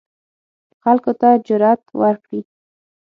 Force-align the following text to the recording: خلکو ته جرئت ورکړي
خلکو 0.83 1.11
ته 1.19 1.29
جرئت 1.47 1.81
ورکړي 2.01 2.41